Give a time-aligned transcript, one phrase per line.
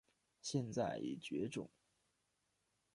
[0.41, 1.69] 现在已绝种。